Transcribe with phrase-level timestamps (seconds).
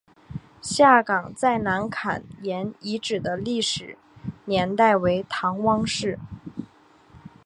[0.63, 3.99] 下岗再南坎沿遗址的历史
[4.45, 6.17] 年代为唐汪式。